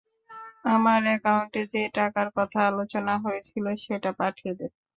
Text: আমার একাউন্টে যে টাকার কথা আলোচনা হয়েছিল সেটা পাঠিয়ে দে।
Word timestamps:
আমার 0.65 1.01
একাউন্টে 1.15 1.61
যে 1.73 1.81
টাকার 1.97 2.27
কথা 2.37 2.59
আলোচনা 2.69 3.13
হয়েছিল 3.25 3.65
সেটা 3.83 4.11
পাঠিয়ে 4.19 4.53
দে। 4.55 4.67